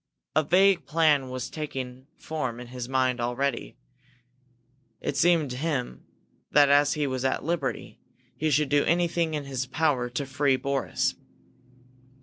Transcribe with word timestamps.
A 0.35 0.41
vague 0.43 0.87
plan 0.87 1.29
was 1.29 1.47
taking 1.47 2.07
form 2.17 2.59
in 2.59 2.69
his 2.69 2.89
mind 2.89 3.19
already. 3.21 3.77
It 4.99 5.15
seemed 5.15 5.51
to 5.51 5.57
him 5.57 6.07
that, 6.49 6.69
as 6.69 6.93
he 6.93 7.05
was 7.05 7.23
at 7.23 7.43
liberty, 7.45 7.99
he 8.35 8.49
should 8.49 8.69
do 8.69 8.83
anything 8.85 9.29
that 9.33 9.41
was 9.41 9.45
in 9.45 9.49
his 9.51 9.65
power 9.67 10.09
to 10.09 10.25
free 10.25 10.55
Boris. 10.55 11.13